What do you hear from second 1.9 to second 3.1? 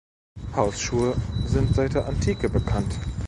der Antike bekannt.